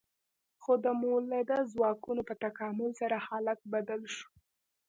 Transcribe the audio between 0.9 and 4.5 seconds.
مؤلده ځواکونو په تکامل سره حالت بدل شو.